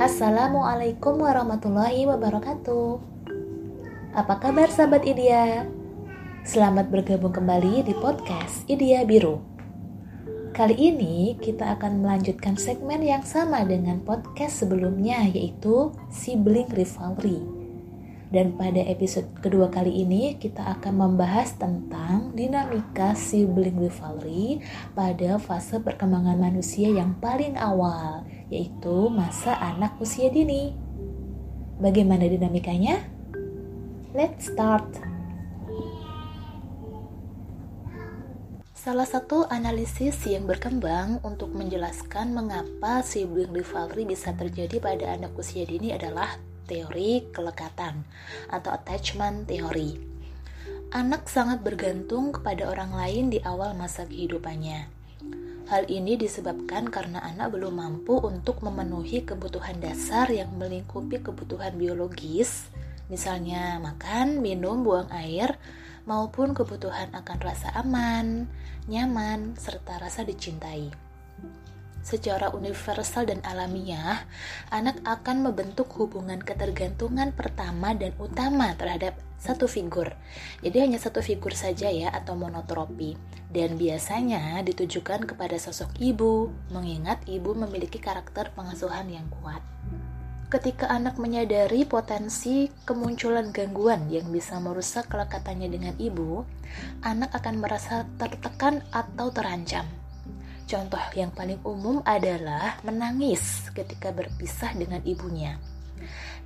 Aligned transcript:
Assalamualaikum 0.00 1.20
warahmatullahi 1.20 2.08
wabarakatuh. 2.08 2.88
Apa 4.16 4.40
kabar 4.40 4.72
sahabat 4.72 5.04
Idia? 5.04 5.68
Selamat 6.40 6.88
bergabung 6.88 7.36
kembali 7.36 7.84
di 7.84 7.92
podcast 7.92 8.64
Idia 8.64 9.04
Biru. 9.04 9.44
Kali 10.56 10.72
ini 10.72 11.36
kita 11.36 11.76
akan 11.76 12.00
melanjutkan 12.00 12.56
segmen 12.56 13.04
yang 13.04 13.20
sama 13.28 13.60
dengan 13.68 14.00
podcast 14.00 14.64
sebelumnya 14.64 15.20
yaitu 15.28 15.92
Sibling 16.08 16.72
Rivalry. 16.72 17.59
Dan 18.30 18.54
pada 18.54 18.78
episode 18.86 19.26
kedua 19.42 19.74
kali 19.74 20.06
ini 20.06 20.38
kita 20.38 20.62
akan 20.78 20.94
membahas 21.02 21.58
tentang 21.58 22.30
dinamika 22.30 23.18
sibling 23.18 23.74
rivalry 23.74 24.62
pada 24.94 25.34
fase 25.42 25.82
perkembangan 25.82 26.38
manusia 26.38 26.94
yang 26.94 27.18
paling 27.18 27.58
awal, 27.58 28.22
yaitu 28.46 29.10
masa 29.10 29.58
anak 29.58 29.98
usia 29.98 30.30
dini. 30.30 30.70
Bagaimana 31.82 32.30
dinamikanya? 32.30 33.02
Let's 34.14 34.46
start. 34.46 34.86
Salah 38.80 39.04
satu 39.04 39.44
analisis 39.50 40.16
yang 40.24 40.46
berkembang 40.46 41.18
untuk 41.26 41.50
menjelaskan 41.52 42.32
mengapa 42.32 43.02
sibling 43.02 43.52
rivalry 43.52 44.06
bisa 44.06 44.32
terjadi 44.38 44.78
pada 44.78 45.18
anak 45.18 45.34
usia 45.36 45.66
dini 45.66 45.92
adalah 45.92 46.38
teori 46.70 47.26
kelekatan 47.34 48.06
atau 48.46 48.70
attachment 48.70 49.50
theory. 49.50 49.98
Anak 50.94 51.26
sangat 51.26 51.66
bergantung 51.66 52.30
kepada 52.30 52.70
orang 52.70 52.94
lain 52.94 53.34
di 53.34 53.42
awal 53.42 53.74
masa 53.74 54.06
kehidupannya. 54.06 54.86
Hal 55.70 55.86
ini 55.86 56.18
disebabkan 56.18 56.90
karena 56.90 57.22
anak 57.22 57.54
belum 57.54 57.78
mampu 57.78 58.18
untuk 58.18 58.62
memenuhi 58.62 59.22
kebutuhan 59.22 59.78
dasar 59.78 60.26
yang 60.30 60.50
melingkupi 60.58 61.22
kebutuhan 61.22 61.78
biologis, 61.78 62.66
misalnya 63.06 63.78
makan, 63.78 64.42
minum, 64.42 64.82
buang 64.82 65.06
air, 65.14 65.62
maupun 66.10 66.58
kebutuhan 66.58 67.14
akan 67.14 67.38
rasa 67.38 67.70
aman, 67.78 68.50
nyaman, 68.90 69.54
serta 69.54 70.02
rasa 70.02 70.26
dicintai. 70.26 71.09
Secara 72.00 72.48
universal 72.56 73.28
dan 73.28 73.44
alamiah, 73.44 74.24
anak 74.72 75.04
akan 75.04 75.44
membentuk 75.44 75.92
hubungan 76.00 76.40
ketergantungan 76.40 77.36
pertama 77.36 77.92
dan 77.92 78.16
utama 78.16 78.72
terhadap 78.72 79.20
satu 79.36 79.68
figur. 79.68 80.16
Jadi 80.64 80.80
hanya 80.80 80.96
satu 80.96 81.20
figur 81.20 81.52
saja 81.52 81.92
ya 81.92 82.08
atau 82.08 82.40
monotropi. 82.40 83.20
Dan 83.52 83.76
biasanya 83.76 84.64
ditujukan 84.64 85.28
kepada 85.28 85.60
sosok 85.60 85.92
ibu, 86.00 86.48
mengingat 86.72 87.20
ibu 87.28 87.52
memiliki 87.52 88.00
karakter 88.00 88.48
pengasuhan 88.56 89.12
yang 89.12 89.28
kuat. 89.40 89.60
Ketika 90.50 90.90
anak 90.90 91.14
menyadari 91.20 91.86
potensi 91.86 92.72
kemunculan 92.82 93.54
gangguan 93.54 94.10
yang 94.10 94.34
bisa 94.34 94.58
merusak 94.58 95.06
kelekatannya 95.06 95.68
dengan 95.70 95.94
ibu, 96.00 96.42
anak 97.06 97.30
akan 97.36 97.62
merasa 97.62 98.02
tertekan 98.18 98.82
atau 98.90 99.30
terancam 99.30 99.86
Contoh 100.70 101.02
yang 101.18 101.34
paling 101.34 101.58
umum 101.66 101.98
adalah 102.06 102.78
menangis 102.86 103.66
ketika 103.74 104.14
berpisah 104.14 104.70
dengan 104.78 105.02
ibunya. 105.02 105.58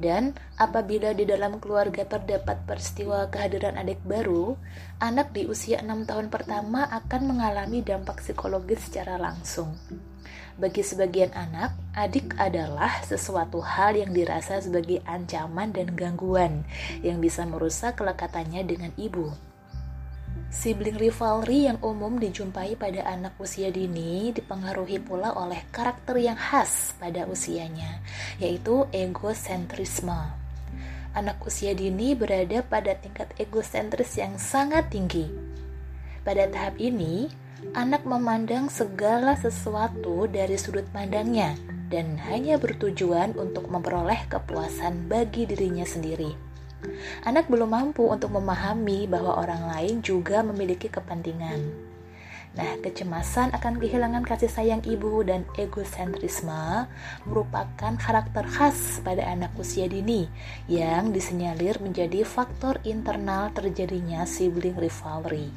Dan 0.00 0.32
apabila 0.56 1.12
di 1.12 1.28
dalam 1.28 1.60
keluarga 1.60 2.08
terdapat 2.08 2.64
peristiwa 2.64 3.28
kehadiran 3.28 3.76
adik 3.76 4.00
baru, 4.00 4.56
anak 4.96 5.36
di 5.36 5.44
usia 5.44 5.84
6 5.84 6.08
tahun 6.08 6.32
pertama 6.32 6.88
akan 6.88 7.36
mengalami 7.36 7.84
dampak 7.84 8.24
psikologis 8.24 8.88
secara 8.88 9.20
langsung. 9.20 9.76
Bagi 10.56 10.80
sebagian 10.80 11.36
anak, 11.36 11.76
adik 11.92 12.34
adalah 12.40 13.04
sesuatu 13.04 13.60
hal 13.60 14.00
yang 14.00 14.16
dirasa 14.16 14.56
sebagai 14.56 15.04
ancaman 15.04 15.68
dan 15.74 15.92
gangguan 15.92 16.64
yang 17.04 17.20
bisa 17.20 17.44
merusak 17.44 18.00
kelekatannya 18.00 18.64
dengan 18.64 18.90
ibu. 18.96 19.53
Sibling 20.54 20.94
rivalry 21.02 21.66
yang 21.66 21.82
umum 21.82 22.22
dijumpai 22.22 22.78
pada 22.78 23.02
anak 23.10 23.34
usia 23.42 23.74
dini 23.74 24.30
dipengaruhi 24.30 25.02
pula 25.02 25.34
oleh 25.34 25.66
karakter 25.74 26.14
yang 26.22 26.38
khas 26.38 26.94
pada 27.02 27.26
usianya, 27.26 27.98
yaitu 28.38 28.86
egosentrisme. 28.94 30.14
Anak 31.10 31.42
usia 31.42 31.74
dini 31.74 32.14
berada 32.14 32.62
pada 32.62 32.94
tingkat 32.94 33.34
egosentris 33.34 34.14
yang 34.14 34.38
sangat 34.38 34.94
tinggi. 34.94 35.26
Pada 36.22 36.46
tahap 36.46 36.78
ini, 36.78 37.26
anak 37.74 38.06
memandang 38.06 38.70
segala 38.70 39.34
sesuatu 39.34 40.30
dari 40.30 40.54
sudut 40.54 40.86
pandangnya 40.94 41.58
dan 41.90 42.14
hanya 42.30 42.62
bertujuan 42.62 43.34
untuk 43.34 43.66
memperoleh 43.66 44.22
kepuasan 44.30 45.10
bagi 45.10 45.50
dirinya 45.50 45.82
sendiri. 45.84 46.53
Anak 47.24 47.48
belum 47.48 47.70
mampu 47.72 48.06
untuk 48.06 48.32
memahami 48.32 49.06
bahwa 49.10 49.40
orang 49.40 49.68
lain 49.70 50.00
juga 50.00 50.44
memiliki 50.44 50.88
kepentingan. 50.88 51.92
Nah, 52.54 52.78
kecemasan 52.78 53.50
akan 53.50 53.82
kehilangan 53.82 54.22
kasih 54.22 54.46
sayang 54.46 54.78
ibu 54.86 55.26
dan 55.26 55.42
egosentrisme 55.58 56.86
merupakan 57.26 57.98
karakter 57.98 58.46
khas 58.46 59.02
pada 59.02 59.26
anak 59.26 59.50
usia 59.58 59.90
dini 59.90 60.30
yang 60.70 61.10
disenyalir 61.10 61.82
menjadi 61.82 62.22
faktor 62.22 62.78
internal 62.86 63.50
terjadinya 63.50 64.22
sibling 64.22 64.78
rivalry. 64.78 65.50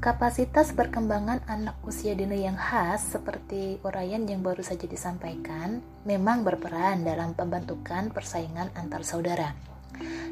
Kapasitas 0.00 0.72
perkembangan 0.72 1.44
anak 1.44 1.76
usia 1.84 2.16
dini 2.16 2.48
yang 2.48 2.56
khas 2.56 3.12
seperti 3.12 3.76
uraian 3.84 4.24
yang 4.24 4.40
baru 4.40 4.64
saja 4.64 4.88
disampaikan 4.88 5.84
memang 6.08 6.40
berperan 6.40 7.04
dalam 7.04 7.36
pembentukan 7.36 8.08
persaingan 8.08 8.72
antar 8.72 9.04
saudara. 9.04 9.69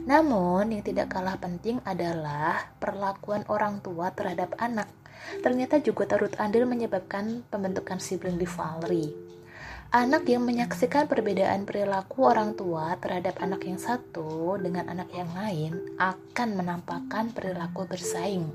Namun, 0.08 0.72
yang 0.72 0.84
tidak 0.86 1.12
kalah 1.12 1.36
penting 1.36 1.82
adalah 1.84 2.72
perlakuan 2.80 3.44
orang 3.52 3.84
tua 3.84 4.14
terhadap 4.14 4.56
anak. 4.56 4.88
Ternyata 5.44 5.82
juga 5.84 6.08
turut 6.08 6.32
andil 6.40 6.64
menyebabkan 6.64 7.44
pembentukan 7.52 8.00
sibling 8.00 8.40
rivalry. 8.40 9.28
Anak 9.88 10.28
yang 10.28 10.44
menyaksikan 10.44 11.08
perbedaan 11.08 11.64
perilaku 11.64 12.28
orang 12.28 12.52
tua 12.52 12.92
terhadap 13.00 13.40
anak 13.40 13.64
yang 13.64 13.80
satu 13.80 14.60
dengan 14.60 14.84
anak 14.84 15.08
yang 15.16 15.32
lain 15.32 15.96
akan 15.96 16.48
menampakkan 16.60 17.32
perilaku 17.32 17.88
bersaing. 17.88 18.52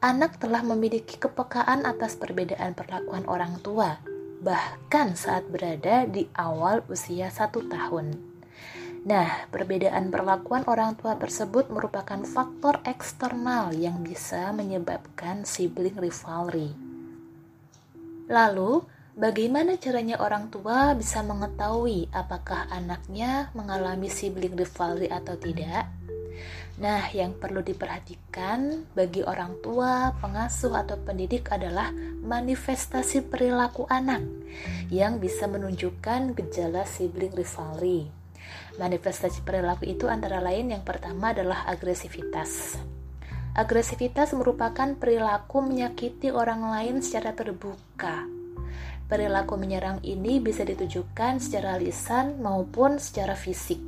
Anak 0.00 0.40
telah 0.40 0.64
memiliki 0.64 1.20
kepekaan 1.20 1.84
atas 1.84 2.16
perbedaan 2.16 2.72
perlakuan 2.72 3.28
orang 3.28 3.60
tua, 3.60 4.00
bahkan 4.40 5.12
saat 5.16 5.48
berada 5.52 6.08
di 6.08 6.28
awal 6.32 6.80
usia 6.88 7.28
satu 7.28 7.64
tahun. 7.68 8.35
Nah, 9.06 9.46
perbedaan 9.54 10.10
perlakuan 10.10 10.66
orang 10.66 10.98
tua 10.98 11.14
tersebut 11.14 11.70
merupakan 11.70 12.18
faktor 12.26 12.82
eksternal 12.82 13.70
yang 13.70 14.02
bisa 14.02 14.50
menyebabkan 14.50 15.46
sibling 15.46 15.94
rivalry. 15.94 16.74
Lalu, 18.26 18.82
bagaimana 19.14 19.78
caranya 19.78 20.18
orang 20.18 20.50
tua 20.50 20.90
bisa 20.98 21.22
mengetahui 21.22 22.10
apakah 22.10 22.66
anaknya 22.66 23.54
mengalami 23.54 24.10
sibling 24.10 24.58
rivalry 24.58 25.06
atau 25.06 25.38
tidak? 25.38 25.86
Nah, 26.82 27.06
yang 27.14 27.38
perlu 27.38 27.62
diperhatikan 27.62 28.90
bagi 28.90 29.22
orang 29.22 29.54
tua, 29.62 30.18
pengasuh, 30.18 30.74
atau 30.82 30.98
pendidik 30.98 31.46
adalah 31.54 31.94
manifestasi 32.26 33.30
perilaku 33.30 33.86
anak 33.86 34.26
yang 34.90 35.22
bisa 35.22 35.46
menunjukkan 35.46 36.34
gejala 36.34 36.82
sibling 36.82 37.30
rivalry. 37.38 38.25
Manifestasi 38.76 39.42
perilaku 39.46 39.88
itu 39.88 40.10
antara 40.10 40.42
lain 40.44 40.74
yang 40.74 40.84
pertama 40.84 41.32
adalah 41.32 41.64
agresivitas. 41.64 42.76
Agresivitas 43.56 44.36
merupakan 44.36 44.92
perilaku 45.00 45.64
menyakiti 45.64 46.28
orang 46.28 46.68
lain 46.68 47.00
secara 47.00 47.32
terbuka. 47.32 48.28
Perilaku 49.08 49.56
menyerang 49.56 50.04
ini 50.04 50.42
bisa 50.42 50.66
ditujukan 50.66 51.40
secara 51.40 51.80
lisan 51.80 52.42
maupun 52.42 53.00
secara 53.00 53.32
fisik. 53.32 53.80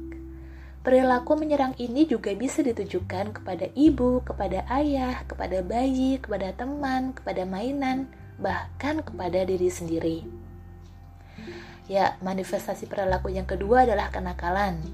Perilaku 0.81 1.37
menyerang 1.37 1.77
ini 1.77 2.09
juga 2.09 2.33
bisa 2.33 2.65
ditujukan 2.65 3.37
kepada 3.37 3.69
ibu, 3.77 4.25
kepada 4.25 4.65
ayah, 4.73 5.21
kepada 5.29 5.61
bayi, 5.61 6.17
kepada 6.17 6.55
teman, 6.57 7.13
kepada 7.13 7.45
mainan, 7.45 8.09
bahkan 8.41 9.05
kepada 9.05 9.45
diri 9.45 9.69
sendiri. 9.69 10.38
Ya, 11.89 12.21
manifestasi 12.21 12.85
perilaku 12.85 13.33
yang 13.33 13.49
kedua 13.49 13.89
adalah 13.89 14.13
kenakalan. 14.13 14.85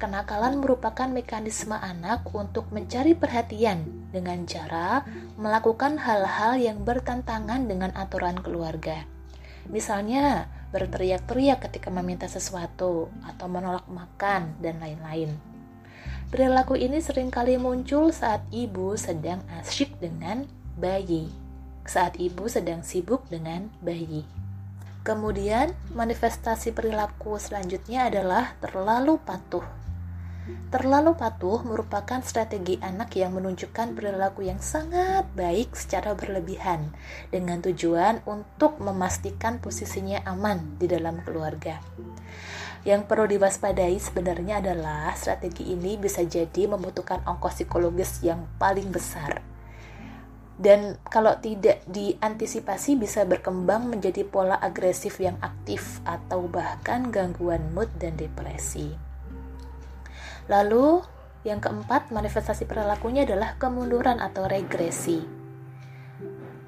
Kenakalan 0.00 0.58
merupakan 0.58 1.06
mekanisme 1.06 1.76
anak 1.76 2.24
untuk 2.32 2.72
mencari 2.72 3.12
perhatian 3.12 4.08
dengan 4.10 4.48
cara 4.48 5.04
melakukan 5.36 6.00
hal-hal 6.00 6.58
yang 6.58 6.82
bertentangan 6.82 7.68
dengan 7.68 7.92
aturan 7.94 8.40
keluarga. 8.40 9.04
Misalnya, 9.68 10.50
berteriak-teriak 10.72 11.68
ketika 11.68 11.92
meminta 11.92 12.26
sesuatu 12.26 13.12
atau 13.28 13.46
menolak 13.46 13.86
makan 13.86 14.56
dan 14.58 14.80
lain-lain. 14.80 15.36
Perilaku 16.32 16.80
ini 16.80 16.98
sering 17.04 17.28
kali 17.28 17.60
muncul 17.60 18.08
saat 18.08 18.40
ibu 18.48 18.96
sedang 18.96 19.44
asyik 19.60 20.00
dengan 20.00 20.48
bayi, 20.80 21.28
saat 21.84 22.16
ibu 22.16 22.48
sedang 22.48 22.80
sibuk 22.80 23.28
dengan 23.28 23.68
bayi. 23.84 24.41
Kemudian, 25.02 25.74
manifestasi 25.98 26.70
perilaku 26.70 27.34
selanjutnya 27.34 28.06
adalah 28.06 28.54
terlalu 28.62 29.18
patuh. 29.18 29.66
Terlalu 30.70 31.18
patuh 31.18 31.58
merupakan 31.66 32.22
strategi 32.22 32.78
anak 32.78 33.18
yang 33.18 33.34
menunjukkan 33.34 33.98
perilaku 33.98 34.46
yang 34.46 34.62
sangat 34.62 35.26
baik 35.34 35.74
secara 35.74 36.14
berlebihan 36.14 36.94
dengan 37.34 37.58
tujuan 37.62 38.22
untuk 38.30 38.78
memastikan 38.78 39.58
posisinya 39.58 40.22
aman 40.22 40.78
di 40.78 40.86
dalam 40.86 41.18
keluarga. 41.26 41.82
Yang 42.86 43.06
perlu 43.06 43.26
diwaspadai 43.26 43.98
sebenarnya 43.98 44.62
adalah 44.62 45.14
strategi 45.18 45.70
ini 45.70 45.98
bisa 45.98 46.22
jadi 46.26 46.70
membutuhkan 46.70 47.26
ongkos 47.26 47.62
psikologis 47.62 48.22
yang 48.22 48.46
paling 48.58 48.90
besar 48.90 49.51
dan 50.62 50.94
kalau 51.10 51.34
tidak 51.42 51.82
diantisipasi 51.90 52.94
bisa 52.94 53.26
berkembang 53.26 53.90
menjadi 53.90 54.22
pola 54.22 54.54
agresif 54.62 55.18
yang 55.18 55.34
aktif 55.42 55.98
atau 56.06 56.46
bahkan 56.46 57.10
gangguan 57.10 57.74
mood 57.74 57.90
dan 57.98 58.14
depresi. 58.14 58.94
Lalu, 60.46 61.02
yang 61.42 61.58
keempat, 61.58 62.14
manifestasi 62.14 62.70
perilakunya 62.70 63.26
adalah 63.26 63.58
kemunduran 63.58 64.22
atau 64.22 64.46
regresi. 64.46 65.26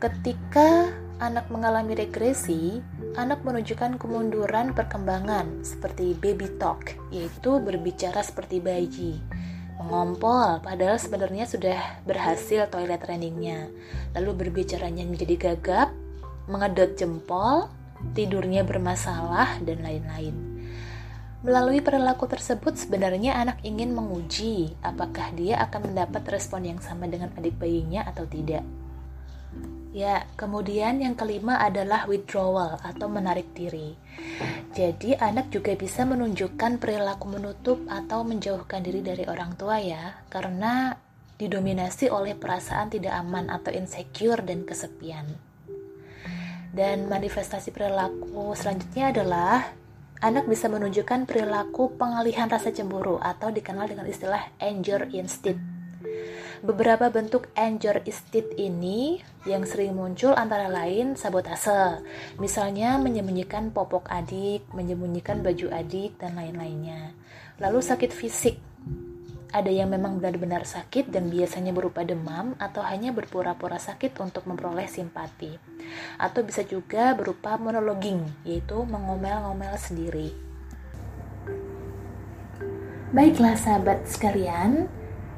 Ketika 0.03 0.91
anak 1.23 1.47
mengalami 1.55 1.95
regresi, 1.95 2.83
anak 3.15 3.47
menunjukkan 3.47 4.03
kemunduran 4.03 4.75
perkembangan 4.75 5.63
seperti 5.63 6.19
baby 6.19 6.51
talk, 6.59 6.99
yaitu 7.15 7.63
berbicara 7.63 8.27
seperti 8.27 8.59
bayi 8.59 9.23
mengompol 9.81 10.63
padahal 10.63 10.97
sebenarnya 10.97 11.51
sudah 11.51 11.79
berhasil 12.07 12.71
toilet 12.71 13.03
trainingnya 13.03 13.69
lalu 14.15 14.47
berbicaranya 14.47 15.03
menjadi 15.03 15.51
gagap 15.51 15.91
mengedot 16.47 16.95
jempol 16.95 17.67
tidurnya 18.13 18.69
bermasalah 18.69 19.65
dan 19.65 19.81
lain-lain. 19.81 20.37
Melalui 21.45 21.85
perilaku 21.85 22.25
tersebut 22.25 22.77
sebenarnya 22.77 23.37
anak 23.37 23.61
ingin 23.65 23.93
menguji 23.93 24.73
apakah 24.81 25.29
dia 25.37 25.61
akan 25.61 25.93
mendapat 25.93 26.25
respon 26.33 26.65
yang 26.65 26.81
sama 26.81 27.05
dengan 27.05 27.33
adik 27.37 27.61
bayinya 27.61 28.05
atau 28.09 28.25
tidak 28.25 28.65
Ya, 29.95 30.27
kemudian 30.35 30.99
yang 30.99 31.15
kelima 31.15 31.63
adalah 31.63 32.11
withdrawal 32.11 32.83
atau 32.83 33.07
menarik 33.07 33.55
diri. 33.55 33.95
Jadi, 34.75 35.15
anak 35.15 35.55
juga 35.55 35.79
bisa 35.79 36.03
menunjukkan 36.03 36.83
perilaku 36.83 37.31
menutup 37.31 37.79
atau 37.87 38.27
menjauhkan 38.27 38.83
diri 38.83 39.07
dari 39.07 39.23
orang 39.31 39.55
tua 39.55 39.79
ya, 39.79 40.27
karena 40.27 40.99
didominasi 41.39 42.11
oleh 42.11 42.35
perasaan 42.35 42.91
tidak 42.91 43.15
aman 43.15 43.47
atau 43.55 43.71
insecure 43.71 44.43
dan 44.43 44.67
kesepian. 44.67 45.31
Dan 46.75 47.07
manifestasi 47.07 47.71
perilaku 47.71 48.51
selanjutnya 48.59 49.15
adalah 49.15 49.79
anak 50.19 50.51
bisa 50.51 50.67
menunjukkan 50.67 51.23
perilaku 51.23 51.95
pengalihan 51.95 52.51
rasa 52.51 52.75
cemburu 52.75 53.23
atau 53.23 53.55
dikenal 53.55 53.87
dengan 53.87 54.11
istilah 54.11 54.59
anger 54.59 55.07
instinct 55.15 55.63
Beberapa 56.65 57.13
bentuk 57.13 57.53
anger 57.53 58.01
instinct 58.09 58.57
ini 58.57 59.21
yang 59.45 59.69
sering 59.69 59.93
muncul 59.93 60.33
antara 60.33 60.73
lain 60.73 61.13
sabotase, 61.13 62.01
misalnya 62.41 62.97
menyembunyikan 62.97 63.69
popok 63.69 64.09
adik, 64.09 64.65
menyembunyikan 64.73 65.45
baju 65.45 65.69
adik, 65.77 66.17
dan 66.17 66.41
lain-lainnya. 66.41 67.13
Lalu 67.61 67.85
sakit 67.85 68.17
fisik, 68.17 68.57
ada 69.53 69.69
yang 69.69 69.93
memang 69.93 70.17
benar-benar 70.17 70.65
sakit 70.65 71.13
dan 71.13 71.29
biasanya 71.29 71.77
berupa 71.77 72.01
demam 72.01 72.57
atau 72.57 72.81
hanya 72.81 73.13
berpura-pura 73.13 73.77
sakit 73.77 74.17
untuk 74.25 74.49
memperoleh 74.49 74.89
simpati. 74.89 75.53
Atau 76.17 76.49
bisa 76.49 76.65
juga 76.65 77.13
berupa 77.13 77.61
monologing, 77.61 78.25
yaitu 78.49 78.89
mengomel-ngomel 78.89 79.77
sendiri. 79.77 80.33
Baiklah 83.13 83.53
sahabat 83.55 84.09
sekalian, 84.09 84.89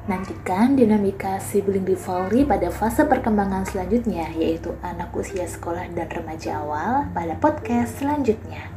Nantikan 0.07 0.79
dinamika 0.79 1.35
sibling 1.35 1.83
rivalry 1.83 2.47
pada 2.47 2.71
fase 2.71 3.03
perkembangan 3.03 3.67
selanjutnya, 3.67 4.31
yaitu 4.39 4.71
anak 4.79 5.11
usia 5.11 5.43
sekolah 5.43 5.83
dan 5.91 6.07
remaja 6.07 6.63
awal 6.63 7.11
pada 7.11 7.35
podcast 7.35 7.99
selanjutnya. 7.99 8.71